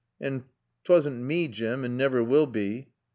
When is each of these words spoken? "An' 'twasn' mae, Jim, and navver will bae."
"An' 0.19 0.45
'twasn' 0.83 1.27
mae, 1.27 1.47
Jim, 1.47 1.85
and 1.85 1.95
navver 1.95 2.23
will 2.25 2.47
bae." 2.47 2.87